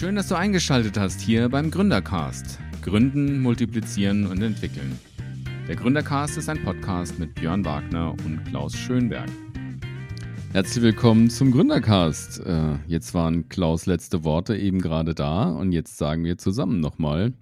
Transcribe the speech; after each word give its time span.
Schön, 0.00 0.16
dass 0.16 0.28
du 0.28 0.34
eingeschaltet 0.34 0.96
hast 0.96 1.20
hier 1.20 1.50
beim 1.50 1.70
Gründercast. 1.70 2.58
Gründen, 2.80 3.42
multiplizieren 3.42 4.26
und 4.26 4.40
entwickeln. 4.40 4.98
Der 5.68 5.76
Gründercast 5.76 6.38
ist 6.38 6.48
ein 6.48 6.64
Podcast 6.64 7.18
mit 7.18 7.34
Björn 7.34 7.66
Wagner 7.66 8.16
und 8.24 8.42
Klaus 8.48 8.74
Schönberg. 8.74 9.28
Herzlich 10.52 10.82
willkommen 10.82 11.28
zum 11.28 11.52
Gründercast. 11.52 12.40
Äh, 12.46 12.76
jetzt 12.86 13.12
waren 13.12 13.50
Klaus 13.50 13.84
letzte 13.84 14.24
Worte 14.24 14.56
eben 14.56 14.80
gerade 14.80 15.14
da 15.14 15.50
und 15.50 15.72
jetzt 15.72 15.98
sagen 15.98 16.24
wir 16.24 16.38
zusammen 16.38 16.80
nochmal 16.80 17.34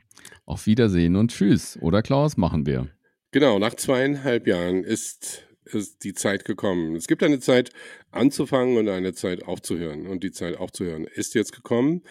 auf 0.44 0.66
Wiedersehen 0.66 1.14
und 1.14 1.30
Tschüss. 1.30 1.78
Oder 1.80 2.02
Klaus, 2.02 2.36
machen 2.36 2.66
wir. 2.66 2.88
Genau, 3.30 3.60
nach 3.60 3.74
zweieinhalb 3.74 4.48
Jahren 4.48 4.82
ist, 4.82 5.46
ist 5.64 6.02
die 6.02 6.12
Zeit 6.12 6.44
gekommen. 6.44 6.96
Es 6.96 7.06
gibt 7.06 7.22
eine 7.22 7.38
Zeit 7.38 7.70
anzufangen 8.10 8.78
und 8.78 8.88
eine 8.88 9.12
Zeit 9.12 9.44
aufzuhören. 9.44 10.08
Und 10.08 10.24
die 10.24 10.32
Zeit 10.32 10.56
aufzuhören 10.56 11.04
ist 11.04 11.36
jetzt 11.36 11.52
gekommen. 11.52 12.02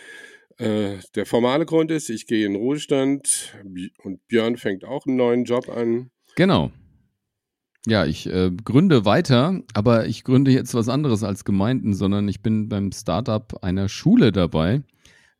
Äh, 0.57 0.97
der 1.15 1.25
formale 1.25 1.65
Grund 1.65 1.91
ist, 1.91 2.09
ich 2.09 2.25
gehe 2.25 2.45
in 2.45 2.55
Ruhestand 2.55 3.55
und 4.03 4.27
Björn 4.27 4.57
fängt 4.57 4.85
auch 4.85 5.05
einen 5.05 5.15
neuen 5.15 5.43
Job 5.45 5.69
an. 5.69 6.09
Genau. 6.35 6.71
Ja, 7.85 8.05
ich 8.05 8.27
äh, 8.27 8.51
gründe 8.51 9.05
weiter, 9.05 9.61
aber 9.73 10.07
ich 10.07 10.23
gründe 10.23 10.51
jetzt 10.51 10.73
was 10.73 10.89
anderes 10.89 11.23
als 11.23 11.45
Gemeinden, 11.45 11.93
sondern 11.93 12.27
ich 12.27 12.41
bin 12.41 12.67
beim 12.67 12.91
Startup 12.91 13.63
einer 13.63 13.87
Schule 13.87 14.31
dabei. 14.31 14.83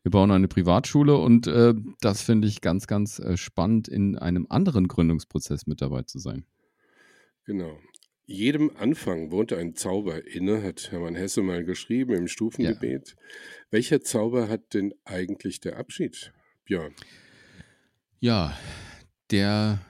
Wir 0.02 0.12
bauen 0.12 0.30
eine 0.30 0.48
Privatschule 0.48 1.16
und 1.16 1.46
äh, 1.46 1.74
das 2.00 2.22
finde 2.22 2.48
ich 2.48 2.60
ganz, 2.60 2.86
ganz 2.86 3.18
äh, 3.18 3.36
spannend, 3.36 3.88
in 3.88 4.16
einem 4.16 4.46
anderen 4.48 4.88
Gründungsprozess 4.88 5.66
mit 5.66 5.82
dabei 5.82 6.04
zu 6.04 6.18
sein. 6.18 6.46
Genau. 7.44 7.76
Jedem 8.30 8.70
Anfang 8.76 9.30
wohnte 9.30 9.56
ein 9.56 9.74
Zauber 9.74 10.26
inne, 10.26 10.62
hat 10.62 10.92
Hermann 10.92 11.14
Hesse 11.14 11.40
mal 11.40 11.64
geschrieben 11.64 12.14
im 12.14 12.28
Stufengebet. 12.28 13.08
Ja. 13.08 13.22
Welcher 13.70 14.02
Zauber 14.02 14.50
hat 14.50 14.74
denn 14.74 14.92
eigentlich 15.06 15.60
der 15.60 15.78
Abschied, 15.78 16.30
Björn? 16.66 16.92
Ja, 18.20 18.54
der 19.30 19.80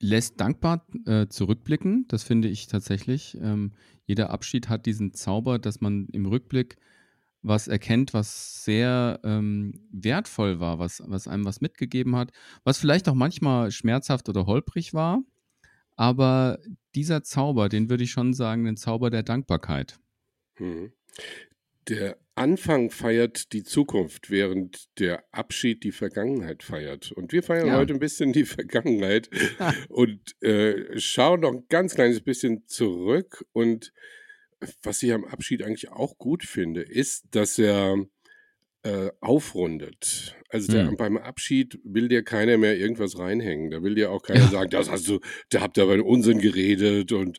lässt 0.00 0.40
dankbar 0.40 0.86
äh, 1.04 1.26
zurückblicken, 1.26 2.06
das 2.08 2.22
finde 2.22 2.48
ich 2.48 2.66
tatsächlich. 2.66 3.36
Ähm, 3.42 3.74
jeder 4.06 4.30
Abschied 4.30 4.70
hat 4.70 4.86
diesen 4.86 5.12
Zauber, 5.12 5.58
dass 5.58 5.82
man 5.82 6.08
im 6.12 6.24
Rückblick 6.24 6.78
was 7.42 7.68
erkennt, 7.68 8.14
was 8.14 8.64
sehr 8.64 9.20
ähm, 9.22 9.86
wertvoll 9.92 10.60
war, 10.60 10.78
was, 10.78 11.02
was 11.04 11.28
einem 11.28 11.44
was 11.44 11.60
mitgegeben 11.60 12.16
hat, 12.16 12.32
was 12.64 12.78
vielleicht 12.78 13.06
auch 13.06 13.14
manchmal 13.14 13.70
schmerzhaft 13.70 14.30
oder 14.30 14.46
holprig 14.46 14.94
war, 14.94 15.22
aber 15.98 16.60
dieser 16.94 17.24
Zauber, 17.24 17.68
den 17.68 17.90
würde 17.90 18.04
ich 18.04 18.12
schon 18.12 18.32
sagen, 18.32 18.64
den 18.64 18.76
Zauber 18.76 19.10
der 19.10 19.24
Dankbarkeit. 19.24 19.98
Mhm. 20.58 20.92
Der 21.88 22.16
Anfang 22.36 22.90
feiert 22.90 23.52
die 23.52 23.64
Zukunft, 23.64 24.30
während 24.30 24.86
der 25.00 25.24
Abschied 25.32 25.82
die 25.82 25.90
Vergangenheit 25.90 26.62
feiert. 26.62 27.10
Und 27.10 27.32
wir 27.32 27.42
feiern 27.42 27.66
ja. 27.66 27.76
heute 27.76 27.94
ein 27.94 27.98
bisschen 27.98 28.32
die 28.32 28.44
Vergangenheit 28.44 29.28
und 29.88 30.40
äh, 30.40 31.00
schauen 31.00 31.40
noch 31.40 31.52
ein 31.52 31.66
ganz 31.68 31.96
kleines 31.96 32.20
bisschen 32.20 32.64
zurück. 32.68 33.44
Und 33.52 33.92
was 34.82 35.02
ich 35.02 35.12
am 35.12 35.24
Abschied 35.24 35.64
eigentlich 35.64 35.90
auch 35.90 36.16
gut 36.16 36.44
finde, 36.44 36.82
ist, 36.82 37.24
dass 37.32 37.58
er 37.58 38.06
äh, 38.84 39.10
aufrundet. 39.20 40.36
Also 40.50 40.72
der, 40.72 40.88
hm. 40.88 40.96
beim 40.96 41.18
Abschied 41.18 41.78
will 41.84 42.08
dir 42.08 42.22
keiner 42.22 42.56
mehr 42.56 42.78
irgendwas 42.78 43.18
reinhängen. 43.18 43.70
Da 43.70 43.82
will 43.82 43.94
dir 43.94 44.10
auch 44.10 44.22
keiner 44.22 44.40
ja. 44.40 44.48
sagen, 44.48 44.70
das 44.70 44.90
hast 44.90 45.08
du, 45.08 45.20
da 45.50 45.60
habt 45.60 45.76
ihr 45.76 45.82
aber 45.82 46.02
Unsinn 46.04 46.38
geredet 46.38 47.12
und 47.12 47.38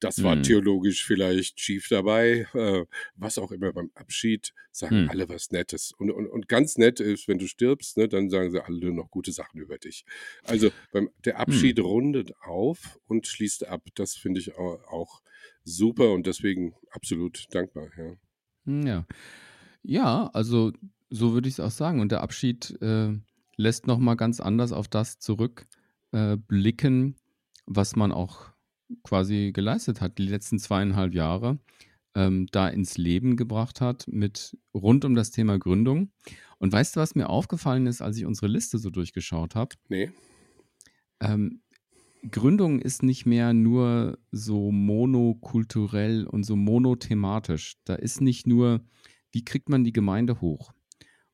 das 0.00 0.22
war 0.22 0.36
hm. 0.36 0.42
theologisch 0.42 1.04
vielleicht 1.04 1.60
schief 1.60 1.88
dabei. 1.88 2.46
Äh, 2.54 2.86
was 3.14 3.38
auch 3.38 3.52
immer 3.52 3.72
beim 3.72 3.90
Abschied 3.94 4.52
sagen 4.72 5.02
hm. 5.02 5.10
alle 5.10 5.28
was 5.28 5.50
Nettes. 5.50 5.92
Und, 5.96 6.10
und, 6.10 6.26
und 6.26 6.48
ganz 6.48 6.76
nett 6.76 6.98
ist, 6.98 7.28
wenn 7.28 7.38
du 7.38 7.46
stirbst, 7.46 7.96
ne, 7.96 8.08
dann 8.08 8.30
sagen 8.30 8.50
sie 8.50 8.64
alle 8.64 8.92
noch 8.92 9.10
gute 9.10 9.32
Sachen 9.32 9.60
über 9.60 9.78
dich. 9.78 10.04
Also 10.42 10.70
beim, 10.92 11.10
der 11.24 11.34
hm. 11.34 11.40
Abschied 11.40 11.78
rundet 11.78 12.32
auf 12.40 12.98
und 13.06 13.26
schließt 13.26 13.66
ab. 13.68 13.82
Das 13.94 14.14
finde 14.14 14.40
ich 14.40 14.56
auch, 14.56 14.82
auch 14.88 15.22
super 15.62 16.12
und 16.12 16.26
deswegen 16.26 16.74
absolut 16.90 17.46
dankbar. 17.50 17.90
Ja. 17.96 18.16
Hm, 18.64 18.86
ja. 18.86 19.06
Ja, 19.82 20.30
also 20.32 20.72
so 21.10 21.32
würde 21.32 21.48
ich 21.48 21.54
es 21.54 21.60
auch 21.60 21.70
sagen. 21.70 22.00
Und 22.00 22.12
der 22.12 22.22
Abschied 22.22 22.80
äh, 22.80 23.12
lässt 23.56 23.86
nochmal 23.86 24.16
ganz 24.16 24.40
anders 24.40 24.72
auf 24.72 24.88
das 24.88 25.18
zurückblicken, 25.18 27.12
äh, 27.12 27.14
was 27.66 27.96
man 27.96 28.12
auch 28.12 28.50
quasi 29.04 29.52
geleistet 29.52 30.00
hat, 30.00 30.18
die 30.18 30.26
letzten 30.26 30.58
zweieinhalb 30.58 31.14
Jahre 31.14 31.58
ähm, 32.14 32.46
da 32.50 32.68
ins 32.68 32.98
Leben 32.98 33.36
gebracht 33.36 33.80
hat 33.80 34.06
mit 34.08 34.56
rund 34.74 35.04
um 35.04 35.14
das 35.14 35.30
Thema 35.30 35.58
Gründung. 35.58 36.10
Und 36.58 36.72
weißt 36.72 36.96
du, 36.96 37.00
was 37.00 37.14
mir 37.14 37.28
aufgefallen 37.28 37.86
ist, 37.86 38.02
als 38.02 38.16
ich 38.16 38.26
unsere 38.26 38.48
Liste 38.48 38.78
so 38.78 38.90
durchgeschaut 38.90 39.54
habe? 39.54 39.76
Nee. 39.88 40.10
Ähm, 41.20 41.62
Gründung 42.30 42.80
ist 42.80 43.02
nicht 43.02 43.24
mehr 43.24 43.54
nur 43.54 44.18
so 44.30 44.70
monokulturell 44.70 46.26
und 46.26 46.44
so 46.44 46.56
monothematisch. 46.56 47.76
Da 47.84 47.94
ist 47.94 48.20
nicht 48.20 48.46
nur 48.46 48.84
wie 49.32 49.44
kriegt 49.44 49.68
man 49.68 49.84
die 49.84 49.92
Gemeinde 49.92 50.40
hoch? 50.40 50.72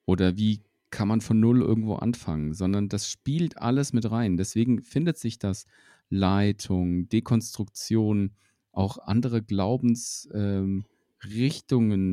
Oder 0.04 0.36
wie 0.36 0.62
kann 0.90 1.08
man 1.08 1.20
von 1.20 1.40
Null 1.40 1.62
irgendwo 1.62 1.96
anfangen? 1.96 2.54
Sondern 2.54 2.88
das 2.88 3.10
spielt 3.10 3.58
alles 3.58 3.92
mit 3.92 4.10
rein. 4.10 4.36
Deswegen 4.36 4.82
findet 4.82 5.18
sich 5.18 5.38
das 5.38 5.66
Leitung, 6.08 7.08
Dekonstruktion, 7.08 8.32
auch 8.72 8.98
andere 8.98 9.42
Glaubensrichtungen 9.42 10.84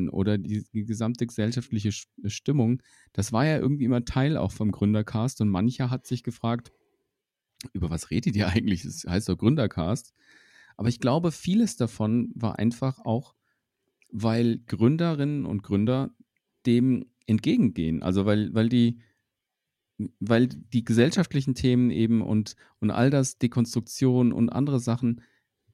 ähm, 0.04 0.10
oder 0.10 0.38
die, 0.38 0.64
die, 0.72 0.84
gesamte 0.84 1.26
gesellschaftliche 1.26 1.92
Stimmung. 1.92 2.82
Das 3.12 3.32
war 3.32 3.46
ja 3.46 3.58
irgendwie 3.58 3.84
immer 3.84 4.04
Teil 4.04 4.36
auch 4.36 4.50
vom 4.50 4.72
Gründercast 4.72 5.40
und 5.40 5.50
mancher 5.50 5.90
hat 5.90 6.06
sich 6.06 6.22
gefragt, 6.22 6.72
über 7.72 7.90
was 7.90 8.10
redet 8.10 8.34
ihr 8.34 8.48
eigentlich? 8.48 8.82
Das 8.82 9.04
heißt 9.06 9.28
doch 9.28 9.36
Gründercast. 9.36 10.14
Aber 10.76 10.88
ich 10.88 10.98
glaube, 10.98 11.30
vieles 11.30 11.76
davon 11.76 12.32
war 12.34 12.58
einfach 12.58 12.98
auch 13.04 13.34
weil 14.14 14.60
Gründerinnen 14.66 15.44
und 15.44 15.64
Gründer 15.64 16.14
dem 16.66 17.06
entgegengehen. 17.26 18.02
Also 18.02 18.24
weil, 18.24 18.54
weil 18.54 18.68
die, 18.68 19.00
weil 20.20 20.46
die 20.46 20.84
gesellschaftlichen 20.84 21.54
Themen 21.54 21.90
eben 21.90 22.22
und, 22.22 22.54
und 22.78 22.92
all 22.92 23.10
das, 23.10 23.38
Dekonstruktion 23.38 24.32
und 24.32 24.50
andere 24.50 24.78
Sachen 24.78 25.20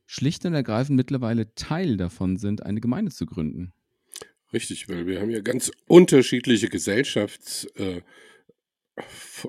schlicht 0.06 0.44
und 0.46 0.54
ergreifend 0.54 0.96
mittlerweile 0.96 1.54
Teil 1.54 1.98
davon 1.98 2.38
sind, 2.38 2.64
eine 2.64 2.80
Gemeinde 2.80 3.12
zu 3.12 3.26
gründen. 3.26 3.72
Richtig, 4.54 4.88
weil 4.88 5.06
wir 5.06 5.20
haben 5.20 5.30
ja 5.30 5.40
ganz 5.40 5.70
unterschiedliche 5.86 6.68
Gesellschafts, 6.68 7.66
äh, 7.76 8.00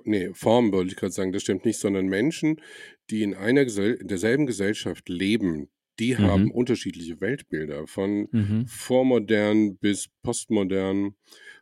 nee, 0.04 0.32
Formen 0.34 0.74
wollte 0.74 0.92
ich 0.92 0.98
gerade 0.98 1.14
sagen, 1.14 1.32
das 1.32 1.44
stimmt 1.44 1.64
nicht, 1.64 1.80
sondern 1.80 2.08
Menschen, 2.08 2.62
die 3.10 3.24
in 3.24 3.36
einer 3.36 3.64
Gesell 3.64 3.98
derselben 4.04 4.46
Gesellschaft 4.46 5.08
leben, 5.08 5.70
die 6.00 6.14
mhm. 6.14 6.20
haben 6.20 6.52
unterschiedliche 6.52 7.20
Weltbilder, 7.22 7.88
von 7.88 8.28
mhm. 8.32 8.66
vormodern 8.68 9.78
bis 9.78 10.10
postmodern, 10.24 11.16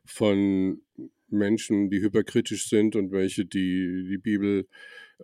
von 0.06 0.82
Menschen, 1.28 1.90
die 1.90 2.02
hyperkritisch 2.02 2.70
sind 2.70 2.96
und 2.96 3.12
welche, 3.12 3.46
die 3.46 4.08
die 4.10 4.18
Bibel 4.18 4.68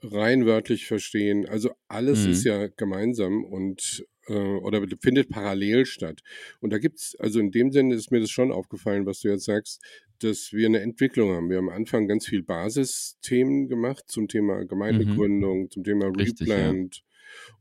rein 0.02 0.46
wörtlich 0.46 0.86
verstehen. 0.86 1.48
Also 1.48 1.72
alles 1.88 2.26
mhm. 2.26 2.32
ist 2.32 2.44
ja 2.44 2.68
gemeinsam 2.68 3.44
und 3.44 4.06
äh, 4.28 4.34
oder 4.34 4.86
findet 5.02 5.30
parallel 5.30 5.86
statt. 5.86 6.22
Und 6.60 6.74
da 6.74 6.78
gibt 6.78 7.00
es, 7.00 7.16
also 7.20 7.40
in 7.40 7.52
dem 7.52 7.72
Sinne 7.72 7.96
ist 7.96 8.12
mir 8.12 8.20
das 8.20 8.32
schon 8.32 8.52
aufgefallen, 8.52 9.06
was 9.06 9.22
du 9.22 9.30
jetzt 9.30 9.46
sagst, 9.46 9.82
dass 10.20 10.52
wir 10.54 10.68
eine 10.68 10.82
Entwicklung 10.82 11.32
haben. 11.32 11.50
Wir 11.50 11.58
haben 11.58 11.70
am 11.70 11.76
Anfang 11.76 12.08
ganz 12.08 12.26
viel 12.26 12.44
Basisthemen 12.44 13.68
gemacht 13.68 14.06
zum 14.08 14.28
Thema 14.28 14.62
mhm. 14.62 14.68
Gemeindegründung, 14.68 15.70
zum 15.70 15.84
Thema 15.84 16.08
Richtig, 16.08 16.50
Replant, 16.50 16.98
ja. 16.98 17.15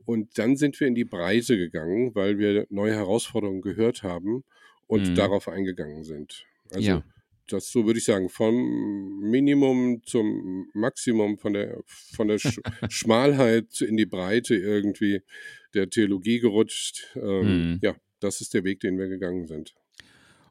Und 0.04 0.38
dann 0.38 0.56
sind 0.56 0.78
wir 0.80 0.86
in 0.86 0.94
die 0.94 1.04
Breite 1.04 1.56
gegangen, 1.56 2.14
weil 2.14 2.38
wir 2.38 2.66
neue 2.70 2.94
Herausforderungen 2.94 3.62
gehört 3.62 4.02
haben 4.02 4.44
und 4.86 5.10
mhm. 5.10 5.14
darauf 5.14 5.48
eingegangen 5.48 6.04
sind. 6.04 6.46
Also 6.70 6.86
ja. 6.86 7.04
das 7.48 7.70
so 7.70 7.86
würde 7.86 7.98
ich 7.98 8.04
sagen, 8.04 8.28
vom 8.28 9.20
Minimum 9.20 10.02
zum 10.04 10.68
Maximum, 10.74 11.38
von 11.38 11.54
der, 11.54 11.80
von 11.86 12.28
der 12.28 12.38
Sch 12.38 12.60
Schmalheit 12.88 13.80
in 13.80 13.96
die 13.96 14.06
Breite 14.06 14.56
irgendwie 14.56 15.22
der 15.74 15.90
Theologie 15.90 16.40
gerutscht. 16.40 17.16
Ähm, 17.16 17.72
mhm. 17.72 17.78
Ja, 17.82 17.94
das 18.20 18.40
ist 18.40 18.54
der 18.54 18.64
Weg, 18.64 18.80
den 18.80 18.98
wir 18.98 19.08
gegangen 19.08 19.46
sind. 19.46 19.74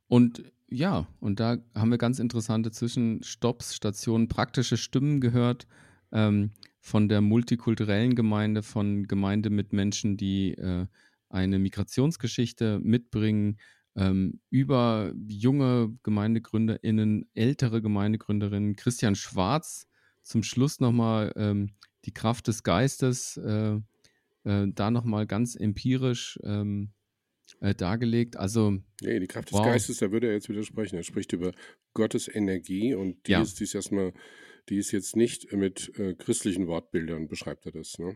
Und 0.08 0.44
ja, 0.70 1.08
und 1.20 1.40
da 1.40 1.58
haben 1.76 1.92
wir 1.92 2.00
ganz 2.00 2.18
interessante 2.18 2.72
Zwischenstopps, 2.72 3.76
Stationen, 3.76 4.28
praktische 4.28 4.78
Stimmen 4.78 5.22
gehört. 5.22 5.68
Ähm, 6.12 6.52
von 6.84 7.08
der 7.08 7.22
multikulturellen 7.22 8.14
Gemeinde, 8.14 8.62
von 8.62 9.08
Gemeinde 9.08 9.50
mit 9.50 9.72
Menschen, 9.72 10.18
die 10.18 10.54
äh, 10.56 10.86
eine 11.30 11.58
Migrationsgeschichte 11.58 12.80
mitbringen, 12.84 13.58
ähm, 13.96 14.42
über 14.50 15.14
junge 15.30 15.98
GemeindegründerInnen, 16.04 17.30
ältere 17.36 17.82
Gemeindegründerinnen. 17.82 18.76
Christian 18.76 19.16
Schwarz 19.16 19.88
zum 20.24 20.44
Schluss 20.44 20.82
nochmal 20.82 21.32
ähm, 21.38 21.70
die 22.04 22.14
Kraft 22.14 22.50
des 22.50 22.64
Geistes, 22.64 23.38
äh, 23.38 23.80
äh, 24.44 24.68
da 24.68 24.92
nochmal 24.92 25.26
ganz 25.26 25.56
empirisch 25.56 26.38
ähm, 26.44 26.92
äh, 27.62 27.74
dargelegt. 27.74 28.36
Also. 28.36 28.80
Nee, 29.02 29.22
die 29.22 29.28
Kraft 29.28 29.52
des 29.52 29.58
wow. 29.58 29.66
Geistes, 29.66 30.00
da 30.00 30.12
würde 30.12 30.28
er 30.28 30.34
jetzt 30.34 30.50
widersprechen. 30.50 30.98
Er 30.98 31.04
spricht 31.04 31.32
über 31.32 31.54
Gottes 31.94 32.28
Energie 32.28 32.94
und 32.94 33.26
die 33.26 33.32
ja. 33.32 33.42
ist 33.42 33.62
dies 33.62 33.74
erstmal, 33.74 34.12
die 34.70 34.78
ist 34.78 34.92
jetzt 34.92 35.16
nicht 35.16 35.52
mit 35.54 35.98
äh, 36.00 36.14
christlichen 36.14 36.68
Wortbildern, 36.68 37.28
beschreibt 37.28 37.66
er 37.66 37.74
das. 37.74 37.98
Ne? 38.00 38.16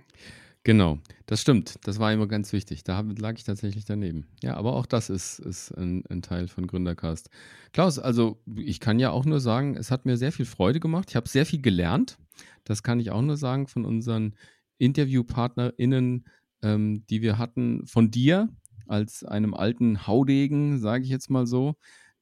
Genau, 0.64 1.00
das 1.28 1.42
stimmt. 1.42 1.76
Das 1.84 2.00
war 2.00 2.12
immer 2.12 2.28
ganz 2.28 2.52
wichtig. 2.52 2.84
Da 2.84 3.00
lag 3.00 3.36
ich 3.38 3.46
tatsächlich 3.46 3.86
daneben. 3.86 4.28
Ja, 4.44 4.56
aber 4.56 4.74
auch 4.74 4.86
das 4.86 5.10
ist, 5.10 5.40
ist 5.40 5.72
ein, 5.72 6.04
ein, 6.10 6.22
Teil 6.22 6.50
von 6.50 6.68
Gründercast. 6.68 7.30
Klaus, 7.72 8.00
also 8.00 8.42
ich 8.54 8.80
kann 8.80 9.00
ja 9.00 9.12
auch 9.12 9.24
nur 9.24 9.40
sagen, 9.40 9.78
es 9.78 9.92
hat 9.92 10.06
mir 10.06 10.18
sehr 10.18 10.34
viel 10.34 10.46
Freude 10.46 10.80
gemacht. 10.82 11.10
Ich 11.10 11.16
habe 11.16 11.30
sehr 11.30 11.46
viel 11.46 11.62
gelernt. 11.62 12.18
Das 12.66 12.84
kann 12.84 13.00
ich 13.00 13.12
auch 13.12 13.22
nur 13.22 13.38
sagen 13.38 13.68
von 13.68 13.86
unseren 13.86 14.36
InterviewpartnerInnen, 14.78 16.26
ähm, 16.62 17.06
die 17.10 17.22
wir 17.22 17.38
hatten, 17.38 17.88
von 17.88 18.12
dir 18.12 18.50
als 18.88 19.24
einem 19.24 19.54
alten 19.54 20.06
Haudegen, 20.06 20.80
sage 20.80 21.04
ich 21.04 21.10
jetzt 21.10 21.30
mal 21.30 21.48
so, 21.48 21.76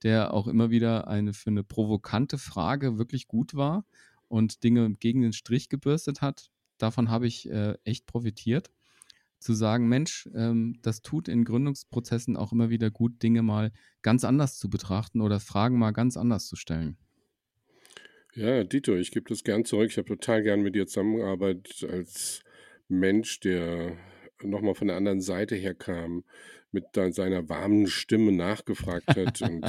der 0.03 0.33
auch 0.33 0.47
immer 0.47 0.69
wieder 0.69 1.07
eine 1.07 1.33
für 1.33 1.49
eine 1.49 1.63
provokante 1.63 2.37
Frage 2.37 2.99
wirklich 2.99 3.27
gut 3.27 3.55
war 3.55 3.85
und 4.27 4.63
Dinge 4.63 4.95
gegen 4.99 5.21
den 5.21 5.33
Strich 5.33 5.69
gebürstet 5.69 6.21
hat. 6.21 6.49
Davon 6.77 7.09
habe 7.09 7.27
ich 7.27 7.49
äh, 7.49 7.75
echt 7.83 8.05
profitiert. 8.05 8.71
Zu 9.39 9.53
sagen, 9.53 9.87
Mensch, 9.87 10.27
ähm, 10.33 10.79
das 10.81 11.01
tut 11.01 11.27
in 11.27 11.45
Gründungsprozessen 11.45 12.35
auch 12.35 12.51
immer 12.51 12.69
wieder 12.69 12.89
gut, 12.89 13.21
Dinge 13.21 13.43
mal 13.43 13.71
ganz 14.01 14.23
anders 14.23 14.57
zu 14.57 14.69
betrachten 14.69 15.21
oder 15.21 15.39
Fragen 15.39 15.77
mal 15.77 15.91
ganz 15.91 16.17
anders 16.17 16.47
zu 16.47 16.55
stellen. 16.55 16.97
Ja, 18.33 18.63
Dito, 18.63 18.95
ich 18.95 19.11
gebe 19.11 19.29
das 19.29 19.43
gern 19.43 19.63
zurück. 19.63 19.91
Ich 19.91 19.97
habe 19.97 20.07
total 20.07 20.43
gern 20.43 20.61
mit 20.61 20.75
dir 20.75 20.87
zusammengearbeitet 20.87 21.85
als 21.89 22.43
Mensch, 22.89 23.39
der 23.39 23.97
nochmal 24.43 24.75
von 24.75 24.87
der 24.87 24.97
anderen 24.97 25.21
Seite 25.21 25.55
her 25.55 25.73
kam, 25.73 26.25
mit 26.75 27.15
seiner 27.15 27.47
warmen 27.47 27.87
Stimme 27.87 28.33
nachgefragt 28.33 29.15
hat 29.15 29.41
und 29.41 29.65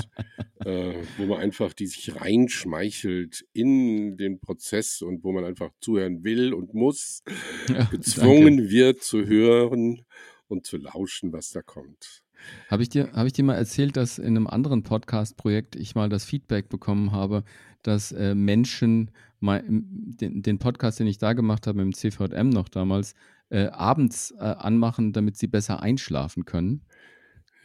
äh, 0.65 0.95
wo 1.17 1.27
man 1.27 1.39
einfach 1.39 1.73
die 1.73 1.87
sich 1.87 2.21
reinschmeichelt 2.21 3.47
in 3.53 4.17
den 4.17 4.41
Prozess 4.41 5.01
und 5.01 5.23
wo 5.25 5.33
man 5.33 5.45
einfach 5.45 5.71
zuhören 5.81 6.25
will 6.25 6.53
und 6.53 6.75
muss, 6.75 7.23
ja, 7.69 7.85
gezwungen 7.85 8.57
danke. 8.59 8.71
wird 8.71 9.03
zu 9.03 9.25
hören 9.25 10.05
und 10.49 10.67
zu 10.67 10.77
lauschen, 10.77 11.33
was 11.33 11.51
da 11.51 11.63
kommt. 11.63 12.23
Habe 12.69 12.83
ich, 12.83 12.89
dir, 12.89 13.13
hab 13.13 13.27
ich 13.27 13.33
dir 13.33 13.45
mal 13.45 13.55
erzählt, 13.55 13.97
dass 13.97 14.19
in 14.19 14.37
einem 14.37 14.47
anderen 14.47 14.83
Podcast-Projekt 14.83 15.77
ich 15.77 15.95
mal 15.95 16.09
das 16.09 16.25
Feedback 16.25 16.69
bekommen 16.69 17.13
habe, 17.13 17.45
dass 17.83 18.13
äh, 18.13 18.35
Menschen 18.35 19.11
mal 19.41 19.65
den, 19.67 20.43
den, 20.43 20.59
Podcast, 20.59 20.99
den 20.99 21.07
ich 21.07 21.19
da 21.19 21.33
gemacht 21.33 21.67
habe, 21.67 21.83
im 21.83 21.95
CVM 21.95 22.49
noch 22.49 22.69
damals, 22.69 23.15
äh, 23.51 23.67
abends 23.67 24.33
äh, 24.39 24.45
anmachen, 24.45 25.13
damit 25.13 25.37
sie 25.37 25.47
besser 25.47 25.83
einschlafen 25.83 26.45
können. 26.45 26.83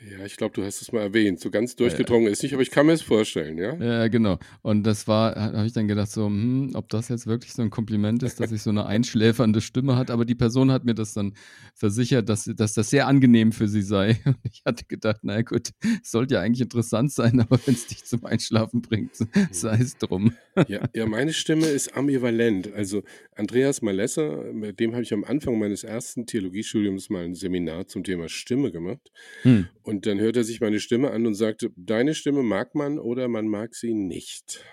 Ja, 0.09 0.25
ich 0.25 0.35
glaube, 0.35 0.53
du 0.55 0.63
hast 0.63 0.81
es 0.81 0.91
mal 0.91 1.01
erwähnt. 1.01 1.39
So 1.39 1.51
ganz 1.51 1.75
durchgedrungen 1.75 2.27
ist 2.31 2.41
nicht, 2.41 2.53
aber 2.53 2.63
ich 2.63 2.71
kann 2.71 2.87
mir 2.87 2.93
es 2.93 3.03
vorstellen, 3.03 3.59
ja? 3.59 3.75
Ja, 3.75 4.07
genau. 4.07 4.39
Und 4.63 4.83
das 4.83 5.07
war, 5.07 5.35
habe 5.35 5.67
ich 5.67 5.73
dann 5.73 5.87
gedacht, 5.87 6.09
so, 6.09 6.25
hm, 6.25 6.71
ob 6.73 6.89
das 6.89 7.09
jetzt 7.09 7.27
wirklich 7.27 7.53
so 7.53 7.61
ein 7.61 7.69
Kompliment 7.69 8.23
ist, 8.23 8.39
dass 8.39 8.51
ich 8.51 8.63
so 8.63 8.71
eine 8.71 8.87
einschläfernde 8.87 9.61
Stimme 9.61 9.95
hat. 9.95 10.09
Aber 10.09 10.25
die 10.25 10.33
Person 10.33 10.71
hat 10.71 10.85
mir 10.85 10.95
das 10.95 11.13
dann 11.13 11.33
versichert, 11.75 12.29
dass, 12.29 12.45
dass 12.45 12.73
das 12.73 12.89
sehr 12.89 13.05
angenehm 13.05 13.51
für 13.51 13.67
sie 13.67 13.83
sei. 13.83 14.19
Und 14.25 14.37
ich 14.43 14.63
hatte 14.65 14.85
gedacht, 14.85 15.23
naja 15.23 15.43
gut, 15.43 15.69
sollte 16.03 16.35
ja 16.35 16.41
eigentlich 16.41 16.61
interessant 16.61 17.11
sein, 17.11 17.39
aber 17.39 17.59
wenn 17.65 17.75
es 17.75 17.85
dich 17.85 18.03
zum 18.03 18.25
Einschlafen 18.25 18.81
bringt, 18.81 19.15
sei 19.51 19.75
es 19.75 19.97
drum. 19.97 20.33
Ja, 20.67 20.87
ja, 20.93 21.05
meine 21.05 21.33
Stimme 21.33 21.67
ist 21.67 21.95
ambivalent. 21.95 22.73
Also 22.73 23.03
Andreas 23.35 23.81
Malesser, 23.81 24.51
mit 24.53 24.79
dem 24.79 24.93
habe 24.93 25.03
ich 25.03 25.13
am 25.13 25.23
Anfang 25.23 25.57
meines 25.57 25.83
ersten 25.83 26.25
Theologiestudiums 26.25 27.09
mal 27.09 27.23
ein 27.23 27.35
Seminar 27.35 27.87
zum 27.87 28.03
Thema 28.03 28.27
Stimme 28.27 28.71
gemacht. 28.71 29.11
Hm. 29.43 29.67
Und 29.83 30.05
dann 30.05 30.19
hört 30.19 30.37
er 30.37 30.43
sich 30.43 30.59
meine 30.59 30.79
Stimme 30.79 31.11
an 31.11 31.25
und 31.25 31.35
sagte, 31.35 31.71
deine 31.75 32.13
Stimme 32.13 32.43
mag 32.43 32.75
man 32.75 32.99
oder 32.99 33.27
man 33.27 33.47
mag 33.47 33.75
sie 33.75 33.93
nicht. 33.93 34.63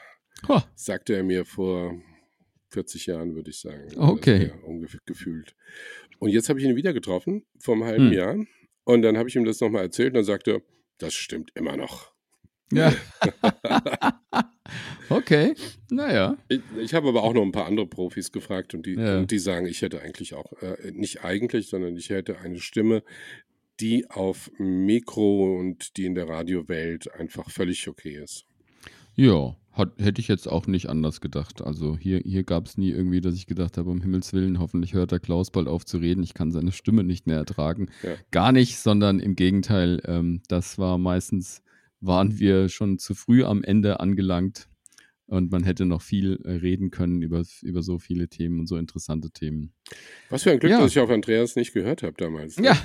Huh. 0.49 0.61
Sagte 0.75 1.15
er 1.15 1.23
mir 1.23 1.45
vor 1.45 2.01
40 2.71 3.07
Jahren, 3.07 3.35
würde 3.35 3.51
ich 3.51 3.61
sagen. 3.61 3.89
Okay. 3.97 4.53
Ungefähr 4.65 5.01
gefühlt. 5.07 5.55
Und 6.19 6.31
jetzt 6.31 6.49
habe 6.49 6.59
ich 6.59 6.67
ihn 6.67 6.77
wieder 6.77 6.93
getroffen, 6.93 7.47
vor 7.61 7.75
einem 7.75 7.85
halben 7.85 8.11
hm. 8.11 8.13
Jahr. 8.13 8.37
Und 8.85 9.03
dann 9.03 9.17
habe 9.17 9.29
ich 9.29 9.37
ihm 9.37 9.45
das 9.45 9.61
nochmal 9.61 9.83
erzählt 9.83 10.09
und 10.09 10.15
dann 10.15 10.25
sagte 10.25 10.53
er, 10.53 10.63
das 10.99 11.15
stimmt 11.15 11.51
immer 11.55 11.77
noch. 11.77 12.13
Ja. 12.73 12.93
okay, 15.11 15.55
naja. 15.91 16.37
Ich, 16.49 16.61
ich 16.79 16.95
habe 16.95 17.09
aber 17.09 17.23
auch 17.23 17.35
noch 17.35 17.43
ein 17.43 17.53
paar 17.53 17.67
andere 17.67 17.87
Profis 17.87 18.33
gefragt 18.33 18.75
und 18.75 18.87
die, 18.87 18.95
ja. 18.95 19.19
und 19.19 19.31
die 19.31 19.39
sagen, 19.39 19.67
ich 19.67 19.83
hätte 19.83 20.01
eigentlich 20.01 20.35
auch, 20.35 20.53
äh, 20.63 20.91
nicht 20.93 21.25
eigentlich, 21.25 21.69
sondern 21.69 21.97
ich 21.97 22.11
hätte 22.11 22.39
eine 22.39 22.59
Stimme, 22.59 23.03
die 23.81 24.11
auf 24.11 24.51
Mikro 24.59 25.59
und 25.59 25.97
die 25.97 26.07
in 26.07 26.15
der 26.15 26.29
Radiowelt 26.29 27.13
einfach 27.15 27.51
völlig 27.51 27.87
okay 27.89 28.19
ist. 28.23 28.45
Ja, 29.15 29.57
hat, 29.73 29.93
hätte 29.99 30.21
ich 30.21 30.29
jetzt 30.29 30.49
auch 30.49 30.67
nicht 30.67 30.89
anders 30.89 31.21
gedacht. 31.21 31.63
Also 31.63 31.97
hier, 31.97 32.21
hier 32.25 32.43
gab 32.43 32.67
es 32.67 32.77
nie 32.77 32.91
irgendwie, 32.91 33.21
dass 33.21 33.37
ich 33.37 33.47
gedacht 33.47 33.79
habe, 33.79 33.91
um 33.91 34.01
Himmels 34.01 34.33
Willen, 34.33 34.59
hoffentlich 34.59 34.95
hört 34.95 35.13
der 35.13 35.21
Klaus 35.21 35.51
bald 35.51 35.69
auf 35.69 35.85
zu 35.85 35.99
reden. 35.99 36.23
Ich 36.23 36.35
kann 36.35 36.51
seine 36.51 36.73
Stimme 36.73 37.05
nicht 37.05 37.27
mehr 37.27 37.37
ertragen. 37.37 37.89
Ja. 38.03 38.15
Gar 38.31 38.53
nicht, 38.53 38.79
sondern 38.79 39.21
im 39.21 39.37
Gegenteil, 39.37 40.01
ähm, 40.05 40.43
das 40.49 40.79
war 40.79 40.99
meistens, 40.99 41.63
waren 42.01 42.39
wir 42.39 42.69
schon 42.69 42.99
zu 42.99 43.15
früh 43.15 43.45
am 43.45 43.63
Ende 43.63 44.01
angelangt 44.01 44.68
und 45.29 45.53
man 45.53 45.63
hätte 45.63 45.87
noch 45.87 46.03
viel 46.03 46.41
äh, 46.45 46.53
reden 46.53 46.91
können 46.91 47.23
über, 47.23 47.45
über 47.63 47.83
so 47.83 47.99
viele 47.99 48.29
Themen 48.29 48.59
und 48.59 48.67
so 48.67 48.77
interessante 48.77 49.31
Themen. 49.31 49.73
Was 50.31 50.43
für 50.43 50.51
ein 50.51 50.59
Glück, 50.59 50.73
ja. 50.73 50.81
dass 50.81 50.91
ich 50.91 50.99
auf 50.99 51.11
Andreas 51.11 51.55
nicht 51.55 51.73
gehört 51.73 52.03
habe 52.03 52.15
damals. 52.17 52.59
Ne? 52.59 52.67
Ja, 52.67 52.77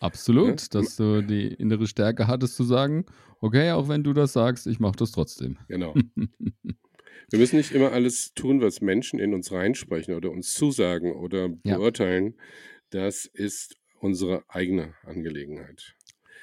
Absolut, 0.00 0.62
ja? 0.62 0.80
dass 0.80 0.96
du 0.96 1.22
die 1.22 1.48
innere 1.48 1.86
Stärke 1.86 2.26
hattest 2.26 2.56
zu 2.56 2.64
sagen, 2.64 3.04
okay, 3.40 3.70
auch 3.72 3.88
wenn 3.88 4.02
du 4.02 4.14
das 4.14 4.32
sagst, 4.32 4.66
ich 4.66 4.80
mache 4.80 4.96
das 4.96 5.12
trotzdem. 5.12 5.58
Genau. 5.68 5.94
Wir 7.30 7.38
müssen 7.38 7.58
nicht 7.58 7.72
immer 7.72 7.92
alles 7.92 8.32
tun, 8.34 8.60
was 8.60 8.80
Menschen 8.80 9.20
in 9.20 9.34
uns 9.34 9.52
reinsprechen 9.52 10.14
oder 10.14 10.30
uns 10.30 10.54
zusagen 10.54 11.12
oder 11.12 11.48
beurteilen. 11.48 12.34
Ja. 12.34 13.02
Das 13.02 13.24
ist 13.26 13.76
unsere 14.00 14.42
eigene 14.48 14.94
Angelegenheit. 15.04 15.94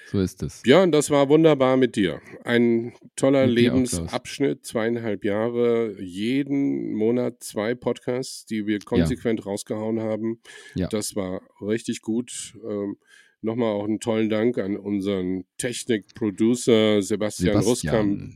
So 0.09 0.19
ist 0.19 0.41
es. 0.43 0.61
Björn, 0.61 0.91
das 0.91 1.09
war 1.09 1.29
wunderbar 1.29 1.77
mit 1.77 1.95
dir. 1.95 2.21
Ein 2.43 2.93
toller 3.15 3.45
mit 3.45 3.55
Lebensabschnitt, 3.55 4.65
zweieinhalb 4.65 5.25
Jahre, 5.25 6.01
jeden 6.01 6.93
Monat 6.93 7.43
zwei 7.43 7.75
Podcasts, 7.75 8.45
die 8.45 8.65
wir 8.65 8.79
konsequent 8.79 9.39
ja. 9.39 9.45
rausgehauen 9.45 9.99
haben. 9.99 10.41
Ja. 10.75 10.87
Das 10.87 11.15
war 11.15 11.41
richtig 11.61 12.01
gut. 12.01 12.53
Ähm, 12.67 12.97
Nochmal 13.41 13.71
auch 13.71 13.85
einen 13.85 13.99
tollen 13.99 14.29
Dank 14.29 14.57
an 14.57 14.75
unseren 14.77 15.45
Technik-Producer 15.57 17.01
Sebastian, 17.01 17.61
Sebastian. 17.61 17.95
Ruskamp. 17.95 18.33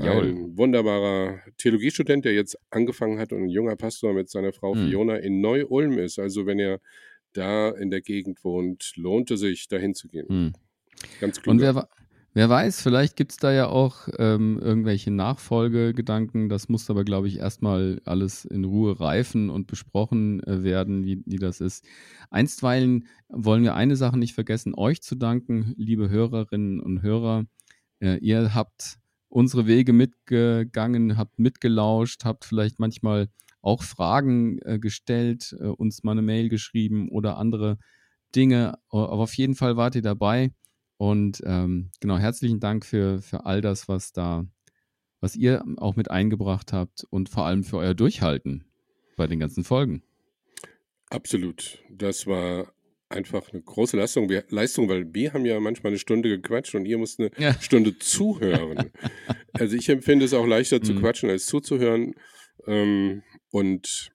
Ein 0.00 0.56
wunderbarer 0.56 1.40
Theologiestudent, 1.56 2.24
der 2.24 2.34
jetzt 2.34 2.58
angefangen 2.70 3.18
hat 3.18 3.32
und 3.32 3.44
ein 3.44 3.48
junger 3.48 3.74
Pastor 3.74 4.12
mit 4.12 4.28
seiner 4.28 4.52
Frau 4.52 4.74
hm. 4.74 4.88
Fiona 4.88 5.16
in 5.16 5.40
Neu-Ulm 5.40 5.98
ist. 5.98 6.18
Also 6.18 6.46
wenn 6.46 6.58
ihr 6.58 6.78
da 7.32 7.70
in 7.70 7.90
der 7.90 8.00
Gegend 8.00 8.44
wohnt, 8.44 8.92
lohnt 8.96 9.30
es 9.30 9.40
sich, 9.40 9.66
dahin 9.66 9.94
zu 9.94 10.08
gehen. 10.08 10.28
Hm. 10.28 10.52
Ganz 11.20 11.40
klug. 11.40 11.52
Und 11.52 11.60
wer, 11.60 11.88
Wer 12.38 12.48
weiß, 12.48 12.82
vielleicht 12.82 13.16
gibt 13.16 13.32
es 13.32 13.38
da 13.38 13.50
ja 13.50 13.66
auch 13.66 14.06
ähm, 14.16 14.60
irgendwelche 14.62 15.10
Nachfolgegedanken. 15.10 16.48
Das 16.48 16.68
muss 16.68 16.88
aber, 16.88 17.02
glaube 17.02 17.26
ich, 17.26 17.38
erstmal 17.38 18.00
alles 18.04 18.44
in 18.44 18.64
Ruhe 18.64 19.00
reifen 19.00 19.50
und 19.50 19.66
besprochen 19.66 20.40
äh, 20.44 20.62
werden, 20.62 21.04
wie, 21.04 21.20
wie 21.26 21.38
das 21.38 21.60
ist. 21.60 21.84
Einstweilen 22.30 23.08
wollen 23.28 23.64
wir 23.64 23.74
eine 23.74 23.96
Sache 23.96 24.18
nicht 24.18 24.34
vergessen, 24.34 24.74
euch 24.76 25.02
zu 25.02 25.16
danken, 25.16 25.74
liebe 25.78 26.10
Hörerinnen 26.10 26.78
und 26.78 27.02
Hörer. 27.02 27.44
Äh, 27.98 28.18
ihr 28.18 28.54
habt 28.54 28.98
unsere 29.28 29.66
Wege 29.66 29.92
mitgegangen, 29.92 31.16
habt 31.16 31.40
mitgelauscht, 31.40 32.24
habt 32.24 32.44
vielleicht 32.44 32.78
manchmal 32.78 33.30
auch 33.62 33.82
Fragen 33.82 34.60
äh, 34.62 34.78
gestellt, 34.78 35.56
äh, 35.58 35.64
uns 35.64 36.04
mal 36.04 36.12
eine 36.12 36.22
Mail 36.22 36.50
geschrieben 36.50 37.08
oder 37.08 37.36
andere 37.36 37.78
Dinge. 38.36 38.78
Aber 38.90 39.10
auf 39.12 39.34
jeden 39.34 39.56
Fall 39.56 39.76
wart 39.76 39.96
ihr 39.96 40.02
dabei. 40.02 40.52
Und 40.98 41.40
ähm, 41.46 41.90
genau, 42.00 42.18
herzlichen 42.18 42.60
Dank 42.60 42.84
für, 42.84 43.22
für 43.22 43.46
all 43.46 43.60
das, 43.60 43.88
was 43.88 44.12
da, 44.12 44.44
was 45.20 45.36
ihr 45.36 45.64
auch 45.76 45.96
mit 45.96 46.10
eingebracht 46.10 46.72
habt 46.72 47.04
und 47.10 47.28
vor 47.28 47.46
allem 47.46 47.64
für 47.64 47.78
euer 47.78 47.94
Durchhalten 47.94 48.64
bei 49.16 49.28
den 49.28 49.38
ganzen 49.38 49.64
Folgen. 49.64 50.02
Absolut. 51.08 51.78
Das 51.88 52.26
war 52.26 52.72
einfach 53.08 53.52
eine 53.52 53.62
große 53.62 53.96
Leistung, 53.96 54.28
wir, 54.28 54.44
Leistung, 54.50 54.88
weil 54.88 55.14
wir 55.14 55.32
haben 55.32 55.46
ja 55.46 55.58
manchmal 55.60 55.92
eine 55.92 55.98
Stunde 55.98 56.28
gequatscht 56.28 56.74
und 56.74 56.84
ihr 56.84 56.98
müsst 56.98 57.20
eine 57.20 57.30
ja. 57.38 57.58
Stunde 57.60 57.98
zuhören. 57.98 58.90
also 59.52 59.76
ich 59.76 59.88
empfinde 59.88 60.24
es 60.24 60.34
auch 60.34 60.46
leichter 60.46 60.82
zu 60.82 60.94
mhm. 60.94 61.00
quatschen 61.00 61.30
als 61.30 61.46
zuzuhören. 61.46 62.14
Ähm, 62.66 63.22
und 63.50 64.10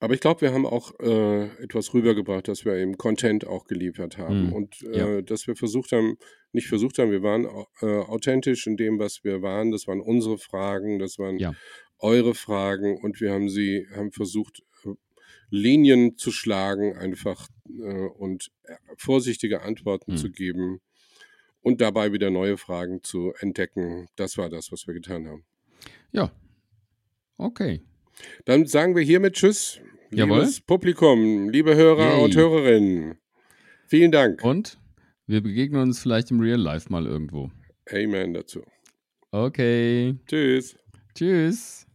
aber 0.00 0.14
ich 0.14 0.20
glaube, 0.20 0.42
wir 0.42 0.52
haben 0.52 0.64
auch 0.64 0.92
äh, 1.00 1.46
etwas 1.62 1.92
rübergebracht, 1.92 2.46
dass 2.46 2.64
wir 2.64 2.74
eben 2.74 2.96
Content 2.96 3.46
auch 3.46 3.64
geliefert 3.64 4.16
haben 4.16 4.46
mhm. 4.46 4.52
und 4.52 4.82
äh, 4.82 4.98
ja. 4.98 5.22
dass 5.22 5.46
wir 5.48 5.56
versucht 5.56 5.90
haben, 5.90 6.18
nicht 6.52 6.68
versucht 6.68 6.98
haben, 6.98 7.10
wir 7.10 7.22
waren 7.22 7.46
äh, 7.80 7.86
authentisch 7.86 8.66
in 8.66 8.76
dem, 8.76 8.98
was 8.98 9.24
wir 9.24 9.42
waren. 9.42 9.72
Das 9.72 9.88
waren 9.88 10.00
unsere 10.00 10.38
Fragen, 10.38 10.98
das 10.98 11.18
waren 11.18 11.38
ja. 11.38 11.52
eure 11.98 12.34
Fragen 12.34 12.96
und 12.98 13.20
wir 13.20 13.32
haben 13.32 13.48
sie, 13.48 13.88
haben 13.94 14.12
versucht, 14.12 14.62
äh, 14.84 14.90
Linien 15.50 16.16
zu 16.16 16.30
schlagen 16.30 16.96
einfach 16.96 17.48
äh, 17.68 18.06
und 18.06 18.52
äh, 18.64 18.74
vorsichtige 18.96 19.62
Antworten 19.62 20.12
mhm. 20.12 20.16
zu 20.16 20.30
geben. 20.30 20.80
und 21.60 21.80
dabei 21.80 22.12
wieder 22.12 22.30
neue 22.30 22.56
Fragen 22.56 23.02
zu 23.02 23.34
entdecken. 23.40 24.08
Das 24.14 24.38
war 24.38 24.48
das, 24.48 24.70
was 24.70 24.86
wir 24.86 24.94
getan 24.94 25.26
haben. 25.26 25.44
Ja. 26.12 26.30
Okay. 27.36 27.82
Dann 28.44 28.66
sagen 28.66 28.94
wir 28.96 29.02
hiermit 29.02 29.34
Tschüss, 29.34 29.80
Jawohl. 30.10 30.38
liebes 30.40 30.60
Publikum, 30.60 31.48
liebe 31.50 31.74
Hörer 31.74 32.14
Yay. 32.16 32.24
und 32.24 32.36
Hörerinnen. 32.36 33.18
Vielen 33.86 34.12
Dank. 34.12 34.42
Und 34.44 34.78
wir 35.26 35.42
begegnen 35.42 35.82
uns 35.82 36.00
vielleicht 36.00 36.30
im 36.30 36.40
Real 36.40 36.60
Life 36.60 36.90
mal 36.90 37.06
irgendwo. 37.06 37.50
Amen 37.90 38.34
dazu. 38.34 38.62
Okay. 39.30 40.14
Tschüss. 40.26 40.76
Tschüss. 41.14 41.87